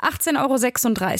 18,36 0.00 0.36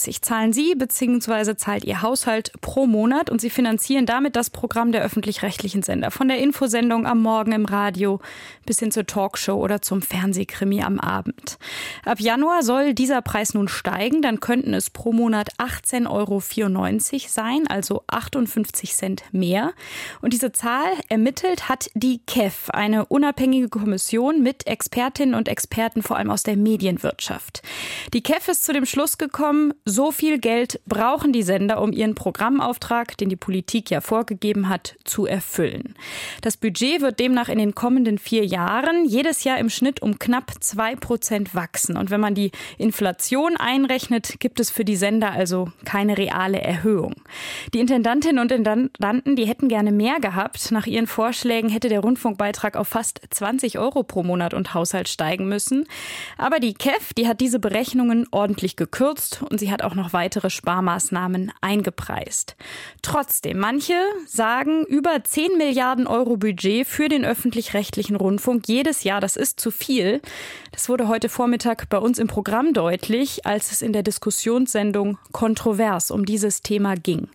Euro 0.09 0.21
zahlen 0.21 0.53
Sie 0.53 0.75
bzw. 0.75 1.55
zahlt 1.57 1.85
Ihr 1.85 2.01
Haushalt 2.01 2.53
pro 2.63 2.87
Monat 2.87 3.29
und 3.29 3.41
Sie 3.41 3.51
finanzieren 3.51 4.07
damit 4.07 4.37
das 4.37 4.49
Programm 4.49 4.91
der 4.91 5.03
öffentlich-rechtlichen 5.03 5.83
Sender. 5.83 6.11
Von 6.11 6.29
der 6.29 6.39
Infosendung 6.39 7.07
am 7.07 7.21
Morgen 7.21 7.53
im 7.53 7.67
Radio 7.67 8.21
bis 8.65 8.79
hin 8.79 8.91
zur 8.91 9.07
Talkshow 9.07 9.55
oder 9.55 9.83
zum 9.83 10.01
Fernsehkrimi 10.01 10.83
am 10.83 10.99
Abend. 10.99 11.59
Ab 12.05 12.21
Januar 12.21 12.63
soll 12.63 12.95
dieser 12.95 13.21
Preis 13.21 13.53
nun 13.53 13.69
steigen, 13.69 14.23
dann 14.23 14.41
könnten 14.41 14.73
es 14.73 14.89
pro 14.89 15.13
Monat 15.13 15.51
18,94 15.59 16.09
Euro 16.09 17.29
sein, 17.29 17.67
also 17.69 18.05
58 18.07 18.95
Cent 18.95 19.25
mehr. 19.33 19.75
Und 20.23 20.33
diese 20.33 20.53
Zahl 20.53 20.91
ermittelt 21.09 21.69
hat 21.69 21.91
die 21.95 22.21
KEF, 22.27 22.71
eine 22.71 23.05
unabhängige 23.07 23.69
Kommission 23.69 24.43
mit 24.43 24.67
Expertinnen 24.67 25.35
und 25.35 25.49
Experten 25.49 26.03
vor 26.03 26.17
allem 26.17 26.31
aus 26.31 26.45
der 26.45 26.57
Medienwirtschaft. 26.57 27.63
Die 28.15 28.23
KEF 28.23 28.49
ist 28.49 28.70
zu 28.71 28.75
dem 28.75 28.87
Schluss 28.87 29.19
gekommen, 29.19 29.75
so 29.85 30.13
viel 30.13 30.39
Geld 30.39 30.79
brauchen 30.87 31.33
die 31.33 31.43
Sender, 31.43 31.83
um 31.83 31.91
ihren 31.91 32.15
Programmauftrag, 32.15 33.17
den 33.17 33.29
die 33.29 33.35
Politik 33.35 33.91
ja 33.91 34.01
vorgegeben 34.01 34.69
hat, 34.69 34.95
zu 35.03 35.27
erfüllen. 35.27 35.97
Das 36.41 36.57
Budget 36.57 37.01
wird 37.01 37.19
demnach 37.19 37.49
in 37.49 37.59
den 37.59 37.75
kommenden 37.75 38.17
vier 38.17 38.47
Jahren 38.47 39.07
jedes 39.07 39.43
Jahr 39.43 39.59
im 39.59 39.71
Schnitt 39.71 40.03
um 40.03 40.21
knapp 40.21 40.53
zwei 40.61 40.95
Prozent 40.95 41.53
wachsen. 41.53 41.97
Und 41.97 42.11
wenn 42.11 42.21
man 42.21 42.37
die 42.37 42.53
Inflation 42.79 43.57
einrechnet, 43.57 44.39
gibt 44.39 44.61
es 44.61 44.71
für 44.71 44.85
die 44.85 44.95
Sender 44.95 45.33
also 45.33 45.73
keine 45.85 46.17
reale 46.17 46.61
Erhöhung. 46.61 47.17
Die 47.75 47.81
Intendantinnen 47.81 48.39
und 48.39 48.53
Intendanten, 48.53 49.35
die 49.35 49.47
hätten 49.47 49.67
gerne 49.67 49.91
mehr 49.91 50.21
gehabt. 50.21 50.71
Nach 50.71 50.87
ihren 50.87 51.09
Vorschlägen 51.09 51.71
hätte 51.71 51.89
der 51.89 52.01
Rundfunkbeitrag 52.01 52.77
auf 52.77 52.87
fast 52.87 53.21
20 53.31 53.81
Euro 53.81 54.05
pro 54.05 54.23
Monat 54.23 54.55
und 54.55 54.75
Haushalt 54.75 55.09
steigen 55.09 55.49
müssen. 55.49 55.89
Aber 56.39 56.61
die 56.61 56.75
KEF, 56.75 57.15
die 57.15 57.27
hat 57.27 57.41
diese 57.41 57.59
Berechnungen 57.59 58.29
ordentlich 58.31 58.60
ordentlich 58.61 58.77
gekürzt 58.77 59.43
und 59.49 59.59
sie 59.59 59.73
hat 59.73 59.81
auch 59.81 59.95
noch 59.95 60.13
weitere 60.13 60.51
Sparmaßnahmen 60.51 61.51
eingepreist. 61.63 62.57
Trotzdem, 63.01 63.59
manche 63.59 63.95
sagen, 64.27 64.85
über 64.85 65.25
10 65.25 65.57
Milliarden 65.57 66.07
Euro 66.07 66.37
Budget 66.37 66.87
für 66.87 67.09
den 67.09 67.25
öffentlich-rechtlichen 67.25 68.17
Rundfunk 68.17 68.69
jedes 68.69 69.03
Jahr, 69.03 69.23
das 69.23 69.37
ist 69.37 69.61
zu 69.61 69.71
viel. 69.71 70.21
Das 70.73 70.91
wurde 70.91 71.09
heute 71.09 71.31
Vormittag 71.31 71.89
bei 71.89 71.97
uns 71.97 72.19
im 72.19 72.27
Programm 72.27 72.75
deutlich, 72.75 73.47
als 73.47 73.73
es 73.73 73.81
in 73.81 73.95
der 73.95 74.03
Diskussionssendung 74.03 75.17
kontrovers 75.33 76.11
um 76.11 76.27
dieses 76.27 76.61
Thema 76.61 76.97
ging. 76.97 77.31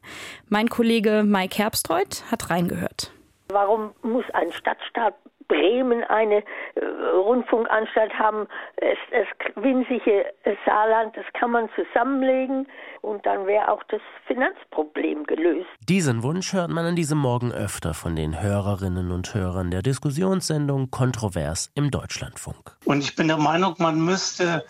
Mein 0.47 0.69
Kollege 0.69 1.23
Mike 1.25 1.57
Herbstreuth 1.57 2.23
hat 2.29 2.51
reingehört. 2.51 3.11
Warum 3.49 3.95
muss 4.03 4.25
ein 4.33 4.51
Stadtstaat 4.51 5.15
Bremen 5.47 6.03
eine 6.03 6.43
äh, 6.75 6.85
Rundfunkanstalt 7.15 8.13
haben, 8.13 8.47
es, 8.77 8.97
das 9.11 9.63
winzige 9.63 10.25
Saarland, 10.65 11.15
das 11.15 11.25
kann 11.33 11.51
man 11.51 11.69
zusammenlegen 11.75 12.67
und 13.01 13.25
dann 13.25 13.45
wäre 13.45 13.71
auch 13.71 13.83
das 13.89 14.01
Finanzproblem 14.27 15.25
gelöst. 15.25 15.69
Diesen 15.87 16.23
Wunsch 16.23 16.53
hört 16.53 16.69
man 16.69 16.85
an 16.85 16.95
diesem 16.95 17.17
Morgen 17.17 17.51
öfter 17.51 17.93
von 17.93 18.15
den 18.15 18.41
Hörerinnen 18.41 19.11
und 19.11 19.33
Hörern 19.33 19.71
der 19.71 19.81
Diskussionssendung 19.81 20.91
Kontrovers 20.91 21.71
im 21.75 21.91
Deutschlandfunk. 21.91 22.77
Und 22.85 23.03
ich 23.03 23.15
bin 23.15 23.27
der 23.27 23.37
Meinung, 23.37 23.75
man 23.77 23.99
müsste 23.99 24.63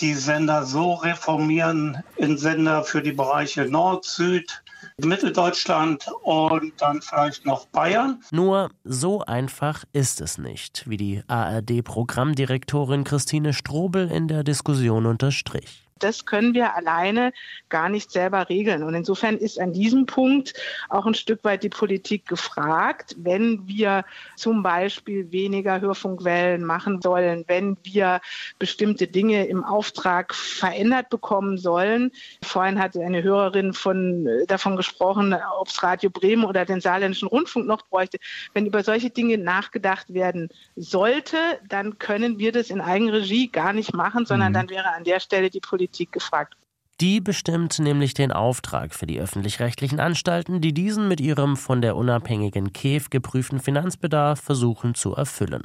die 0.00 0.14
Sender 0.14 0.64
so 0.64 0.94
reformieren 0.94 2.02
in 2.16 2.38
Sender 2.38 2.84
für 2.84 3.02
die 3.02 3.12
Bereiche 3.12 3.66
Nord, 3.66 4.04
Süd, 4.04 4.62
Mitteldeutschland 4.98 6.06
und 6.22 6.72
dann 6.78 7.02
vielleicht 7.02 7.46
noch 7.46 7.66
Bayern. 7.66 8.22
Nur 8.30 8.70
so 8.84 9.20
einfach 9.20 9.84
ist 9.92 10.20
es 10.20 10.38
nicht, 10.38 10.88
wie 10.88 10.96
die 10.96 11.22
ARD-Programmdirektorin 11.26 13.04
Christine 13.04 13.52
Strobel 13.52 14.10
in 14.10 14.28
der 14.28 14.44
Diskussion 14.44 15.06
unterstrich 15.06 15.83
das 15.98 16.26
können 16.26 16.54
wir 16.54 16.74
alleine 16.74 17.32
gar 17.68 17.88
nicht 17.88 18.10
selber 18.10 18.48
regeln. 18.48 18.82
Und 18.82 18.94
insofern 18.94 19.36
ist 19.36 19.60
an 19.60 19.72
diesem 19.72 20.06
Punkt 20.06 20.54
auch 20.88 21.06
ein 21.06 21.14
Stück 21.14 21.44
weit 21.44 21.62
die 21.62 21.68
Politik 21.68 22.26
gefragt, 22.26 23.14
wenn 23.18 23.66
wir 23.66 24.04
zum 24.36 24.62
Beispiel 24.62 25.30
weniger 25.30 25.80
Hörfunkwellen 25.80 26.64
machen 26.64 27.00
sollen, 27.00 27.44
wenn 27.46 27.76
wir 27.84 28.20
bestimmte 28.58 29.06
Dinge 29.06 29.46
im 29.46 29.64
Auftrag 29.64 30.34
verändert 30.34 31.10
bekommen 31.10 31.58
sollen. 31.58 32.10
Vorhin 32.42 32.78
hat 32.78 32.96
eine 32.96 33.22
Hörerin 33.22 33.72
von, 33.72 34.28
davon 34.46 34.76
gesprochen, 34.76 35.34
ob 35.58 35.68
es 35.68 35.82
Radio 35.82 36.10
Bremen 36.10 36.44
oder 36.44 36.64
den 36.64 36.80
saarländischen 36.80 37.28
Rundfunk 37.28 37.66
noch 37.66 37.82
bräuchte. 37.82 38.18
Wenn 38.52 38.66
über 38.66 38.82
solche 38.82 39.10
Dinge 39.10 39.38
nachgedacht 39.38 40.12
werden 40.12 40.48
sollte, 40.76 41.36
dann 41.68 41.98
können 41.98 42.38
wir 42.38 42.52
das 42.52 42.70
in 42.70 42.80
Eigenregie 42.80 43.48
gar 43.48 43.72
nicht 43.72 43.94
machen, 43.94 44.26
sondern 44.26 44.50
mhm. 44.50 44.54
dann 44.54 44.70
wäre 44.70 44.88
an 44.92 45.04
der 45.04 45.20
Stelle 45.20 45.50
die 45.50 45.60
Politik 45.60 45.83
Politik 45.84 46.12
gefragt. 46.12 46.54
Die 47.00 47.20
bestimmt 47.20 47.78
nämlich 47.78 48.14
den 48.14 48.32
Auftrag 48.32 48.94
für 48.94 49.06
die 49.06 49.20
öffentlich-rechtlichen 49.20 50.00
Anstalten, 50.00 50.60
die 50.60 50.72
diesen 50.72 51.08
mit 51.08 51.20
ihrem 51.20 51.56
von 51.56 51.82
der 51.82 51.96
unabhängigen 51.96 52.72
KEF 52.72 53.10
geprüften 53.10 53.60
Finanzbedarf 53.60 54.40
versuchen 54.40 54.94
zu 54.94 55.14
erfüllen. 55.14 55.64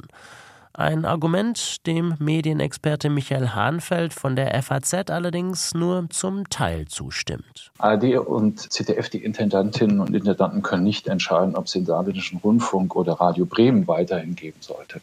Ein 0.74 1.04
Argument, 1.04 1.86
dem 1.86 2.14
Medienexperte 2.18 3.10
Michael 3.10 3.50
Hahnfeld 3.50 4.12
von 4.12 4.36
der 4.36 4.60
FAZ 4.62 5.10
allerdings 5.10 5.72
nur 5.72 6.08
zum 6.10 6.48
Teil 6.50 6.86
zustimmt. 6.86 7.72
ARD 7.78 8.18
und 8.18 8.72
ZDF, 8.72 9.08
die 9.08 9.24
Intendantinnen 9.24 10.00
und 10.00 10.14
Intendanten, 10.14 10.62
können 10.62 10.84
nicht 10.84 11.06
entscheiden, 11.06 11.56
ob 11.56 11.66
es 11.66 11.72
den 11.72 11.86
saarländischen 11.86 12.38
Rundfunk 12.38 12.94
oder 12.94 13.14
Radio 13.14 13.46
Bremen 13.46 13.88
weiterhin 13.88 14.34
geben 14.34 14.58
sollte. 14.60 15.00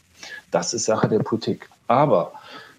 Das 0.52 0.74
ist 0.74 0.86
Sache 0.86 1.08
der 1.10 1.20
Politik. 1.20 1.70
Aber 1.88 2.34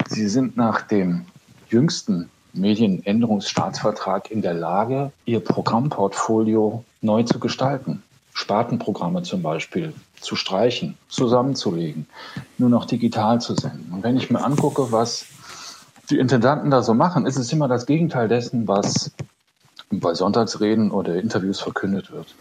sie 0.09 0.28
sind 0.28 0.56
nach 0.56 0.82
dem 0.82 1.27
jüngsten 1.69 2.31
Medienänderungsstaatsvertrag 2.53 4.31
in 4.31 4.43
der 4.43 4.55
Lage, 4.55 5.12
ihr 5.25 5.41
Programmportfolio 5.41 6.84
neu 7.01 7.23
zu 7.23 7.39
gestalten. 7.39 8.03
Spartenprogramme 8.33 9.23
zum 9.23 9.43
Beispiel 9.43 9.93
zu 10.21 10.37
streichen, 10.37 10.97
zusammenzulegen, 11.09 12.07
nur 12.57 12.69
noch 12.69 12.84
digital 12.84 13.41
zu 13.41 13.55
senden. 13.55 13.93
Und 13.93 14.05
wenn 14.05 14.17
ich 14.17 14.31
mir 14.31 14.45
angucke, 14.45 14.93
was 14.93 15.27
die 16.11 16.19
Intendanten 16.19 16.71
da 16.71 16.83
so 16.83 16.95
machen, 16.95 17.27
ist 17.27 17.37
es 17.37 17.53
immer 17.53 17.69
das 17.69 17.84
Gegenteil 17.87 18.28
dessen, 18.28 18.69
was 18.69 19.11
bei 19.91 20.15
Sonntagsreden 20.15 20.91
oder 20.91 21.17
Interviews 21.17 21.61
verkündet 21.61 22.12
wird. 22.12 22.34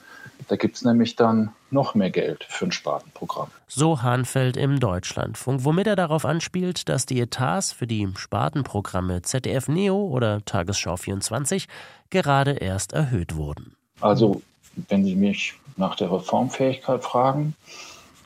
Da 0.47 0.55
gibt 0.55 0.77
es 0.77 0.83
nämlich 0.83 1.15
dann 1.15 1.53
noch 1.71 1.93
mehr 1.93 2.09
Geld 2.09 2.45
für 2.47 2.65
ein 2.65 2.71
Spartenprogramm. 2.71 3.49
So 3.67 4.01
Hahnfeld 4.01 4.55
im 4.55 4.79
Deutschlandfunk, 4.79 5.65
womit 5.65 5.87
er 5.87 5.95
darauf 5.95 6.25
anspielt, 6.25 6.87
dass 6.87 7.05
die 7.05 7.19
Etats 7.19 7.73
für 7.73 7.87
die 7.87 8.07
Spartenprogramme 8.15 9.21
ZDF 9.21 9.67
Neo 9.67 10.07
oder 10.07 10.43
Tagesschau 10.45 10.95
24 10.95 11.67
gerade 12.09 12.51
erst 12.51 12.93
erhöht 12.93 13.35
wurden. 13.35 13.75
Also, 13.99 14.41
wenn 14.87 15.03
Sie 15.03 15.15
mich 15.15 15.55
nach 15.75 15.95
der 15.95 16.11
Reformfähigkeit 16.11 17.03
fragen, 17.03 17.55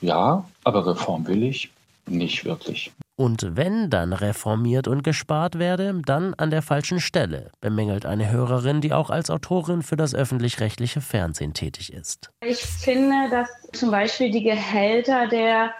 ja, 0.01 0.45
aber 0.63 0.85
Reform 0.85 1.27
will 1.27 1.43
ich 1.43 1.71
nicht 2.05 2.45
wirklich. 2.45 2.91
Und 3.21 3.55
wenn 3.55 3.91
dann 3.91 4.13
reformiert 4.13 4.87
und 4.87 5.03
gespart 5.03 5.59
werde, 5.59 6.01
dann 6.07 6.33
an 6.33 6.49
der 6.49 6.63
falschen 6.63 6.99
Stelle, 6.99 7.51
bemängelt 7.61 8.03
eine 8.03 8.31
Hörerin, 8.31 8.81
die 8.81 8.93
auch 8.93 9.11
als 9.11 9.29
Autorin 9.29 9.83
für 9.83 9.95
das 9.95 10.15
öffentlich-rechtliche 10.15 11.01
Fernsehen 11.01 11.53
tätig 11.53 11.93
ist. 11.93 12.31
Ich 12.43 12.63
finde, 12.63 13.29
dass 13.29 13.47
zum 13.73 13.91
Beispiel 13.91 14.31
die 14.31 14.41
Gehälter 14.41 15.27
der 15.27 15.71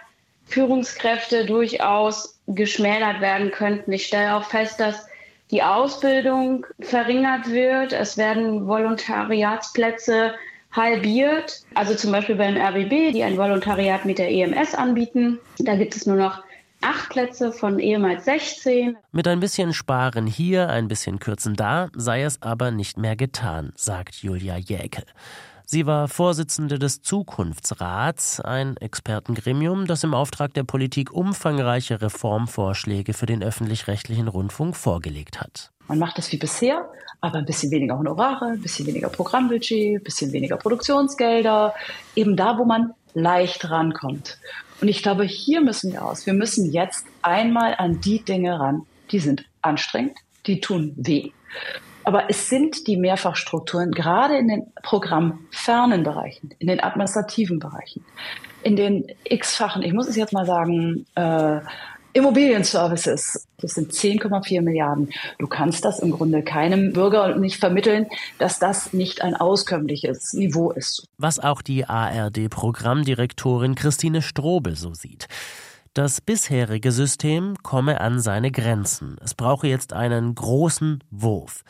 Führungskräfte 0.44 1.44
durchaus 1.44 2.38
geschmälert 2.46 3.20
werden 3.20 3.50
könnten. 3.50 3.90
Ich 3.90 4.06
stelle 4.06 4.36
auch 4.36 4.44
fest, 4.44 4.78
dass 4.78 5.08
die 5.50 5.64
Ausbildung 5.64 6.64
verringert 6.78 7.50
wird. 7.50 7.92
Es 7.92 8.16
werden 8.16 8.68
Volontariatsplätze 8.68 10.34
halbiert. 10.70 11.62
Also 11.74 11.96
zum 11.96 12.12
Beispiel 12.12 12.36
beim 12.36 12.56
RBB, 12.56 13.12
die 13.12 13.24
ein 13.24 13.36
Volontariat 13.36 14.04
mit 14.04 14.18
der 14.18 14.30
EMS 14.30 14.76
anbieten. 14.76 15.40
Da 15.58 15.74
gibt 15.74 15.96
es 15.96 16.06
nur 16.06 16.14
noch 16.14 16.40
acht 16.82 17.10
Plätze 17.10 17.52
von 17.52 17.78
ehemals 17.78 18.24
16. 18.24 18.96
Mit 19.12 19.26
ein 19.28 19.40
bisschen 19.40 19.72
Sparen 19.72 20.26
hier, 20.26 20.68
ein 20.68 20.88
bisschen 20.88 21.18
Kürzen 21.18 21.54
da, 21.54 21.88
sei 21.94 22.22
es 22.22 22.42
aber 22.42 22.70
nicht 22.70 22.98
mehr 22.98 23.16
getan, 23.16 23.72
sagt 23.76 24.16
Julia 24.16 24.56
Jäkel. 24.56 25.04
Sie 25.64 25.86
war 25.86 26.08
Vorsitzende 26.08 26.78
des 26.78 27.00
Zukunftsrats, 27.00 28.40
ein 28.40 28.76
Expertengremium, 28.76 29.86
das 29.86 30.04
im 30.04 30.12
Auftrag 30.12 30.52
der 30.52 30.64
Politik 30.64 31.12
umfangreiche 31.12 32.02
Reformvorschläge 32.02 33.14
für 33.14 33.26
den 33.26 33.42
öffentlich-rechtlichen 33.42 34.28
Rundfunk 34.28 34.76
vorgelegt 34.76 35.40
hat. 35.40 35.70
Man 35.88 35.98
macht 35.98 36.18
es 36.18 36.30
wie 36.30 36.36
bisher, 36.36 36.90
aber 37.20 37.38
ein 37.38 37.46
bisschen 37.46 37.70
weniger 37.70 37.98
Honorare, 37.98 38.46
ein 38.46 38.60
bisschen 38.60 38.86
weniger 38.86 39.08
Programmbudget, 39.08 40.00
ein 40.00 40.02
bisschen 40.02 40.32
weniger 40.32 40.56
Produktionsgelder, 40.56 41.74
eben 42.16 42.36
da, 42.36 42.58
wo 42.58 42.64
man 42.64 42.92
leicht 43.14 43.70
rankommt. 43.70 44.38
Und 44.82 44.88
ich 44.88 45.00
glaube, 45.00 45.22
hier 45.22 45.60
müssen 45.60 45.92
wir 45.92 46.04
aus. 46.04 46.26
Wir 46.26 46.34
müssen 46.34 46.72
jetzt 46.72 47.06
einmal 47.22 47.76
an 47.78 48.00
die 48.00 48.24
Dinge 48.24 48.58
ran, 48.58 48.82
die 49.12 49.20
sind 49.20 49.44
anstrengend, 49.62 50.18
die 50.46 50.60
tun 50.60 50.92
weh. 50.96 51.30
Aber 52.02 52.28
es 52.28 52.48
sind 52.48 52.88
die 52.88 52.96
Mehrfachstrukturen, 52.96 53.92
gerade 53.92 54.36
in 54.36 54.48
den 54.48 54.72
programmfernen 54.82 56.02
Bereichen, 56.02 56.52
in 56.58 56.66
den 56.66 56.82
administrativen 56.82 57.60
Bereichen, 57.60 58.04
in 58.64 58.74
den 58.74 59.06
x-fachen, 59.22 59.82
ich 59.82 59.92
muss 59.92 60.08
es 60.08 60.16
jetzt 60.16 60.32
mal 60.32 60.46
sagen, 60.46 61.06
äh, 61.14 61.60
Immobilienservices, 62.14 63.46
das 63.58 63.72
sind 63.72 63.92
10,4 63.92 64.60
Milliarden. 64.60 65.10
Du 65.38 65.46
kannst 65.46 65.84
das 65.84 65.98
im 65.98 66.10
Grunde 66.10 66.42
keinem 66.42 66.92
Bürger 66.92 67.36
nicht 67.36 67.58
vermitteln, 67.58 68.06
dass 68.38 68.58
das 68.58 68.92
nicht 68.92 69.22
ein 69.22 69.34
auskömmliches 69.34 70.34
Niveau 70.34 70.70
ist. 70.72 71.08
Was 71.16 71.38
auch 71.38 71.62
die 71.62 71.86
ARD-Programmdirektorin 71.86 73.74
Christine 73.74 74.20
Strobel 74.20 74.76
so 74.76 74.92
sieht. 74.92 75.26
Das 75.94 76.20
bisherige 76.20 76.92
System 76.92 77.56
komme 77.62 78.00
an 78.00 78.20
seine 78.20 78.50
Grenzen. 78.50 79.16
Es 79.22 79.34
brauche 79.34 79.66
jetzt 79.66 79.92
einen 79.92 80.34
großen 80.34 81.04
Wurf, 81.10 81.64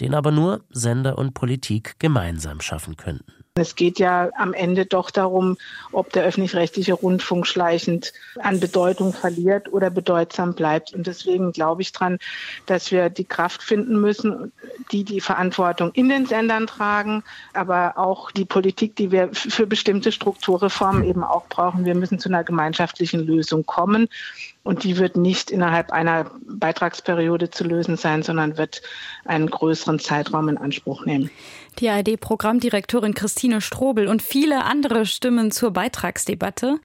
den 0.00 0.14
aber 0.14 0.30
nur 0.30 0.64
Sender 0.70 1.18
und 1.18 1.34
Politik 1.34 1.94
gemeinsam 1.98 2.60
schaffen 2.60 2.96
könnten. 2.96 3.45
Es 3.58 3.74
geht 3.74 3.98
ja 3.98 4.30
am 4.36 4.52
Ende 4.52 4.84
doch 4.84 5.10
darum, 5.10 5.56
ob 5.90 6.12
der 6.12 6.24
öffentlich-rechtliche 6.24 6.92
Rundfunk 6.92 7.46
schleichend 7.46 8.12
an 8.38 8.60
Bedeutung 8.60 9.14
verliert 9.14 9.72
oder 9.72 9.88
bedeutsam 9.88 10.54
bleibt. 10.54 10.92
Und 10.92 11.06
deswegen 11.06 11.52
glaube 11.52 11.80
ich 11.80 11.92
dran, 11.92 12.18
dass 12.66 12.90
wir 12.90 13.08
die 13.08 13.24
Kraft 13.24 13.62
finden 13.62 13.98
müssen, 13.98 14.52
die 14.92 15.04
die 15.04 15.22
Verantwortung 15.22 15.90
in 15.92 16.10
den 16.10 16.26
Sendern 16.26 16.66
tragen, 16.66 17.24
aber 17.54 17.96
auch 17.96 18.30
die 18.30 18.44
Politik, 18.44 18.94
die 18.96 19.10
wir 19.10 19.30
für 19.32 19.66
bestimmte 19.66 20.12
Strukturreformen 20.12 21.02
eben 21.04 21.24
auch 21.24 21.46
brauchen. 21.48 21.86
Wir 21.86 21.94
müssen 21.94 22.18
zu 22.18 22.28
einer 22.28 22.44
gemeinschaftlichen 22.44 23.20
Lösung 23.20 23.64
kommen. 23.64 24.08
Und 24.64 24.82
die 24.82 24.98
wird 24.98 25.16
nicht 25.16 25.52
innerhalb 25.52 25.92
einer 25.92 26.28
Beitragsperiode 26.44 27.50
zu 27.50 27.62
lösen 27.62 27.96
sein, 27.96 28.24
sondern 28.24 28.58
wird 28.58 28.82
einen 29.24 29.48
größeren 29.48 30.00
Zeitraum 30.00 30.48
in 30.48 30.58
Anspruch 30.58 31.06
nehmen. 31.06 31.30
Die 31.78 31.90
ARD-Programmdirektorin 31.90 33.12
Christine 33.12 33.60
Strobel 33.60 34.08
und 34.08 34.22
viele 34.22 34.64
andere 34.64 35.04
Stimmen 35.04 35.50
zur 35.50 35.72
Beitragsdebatte. 35.72 36.80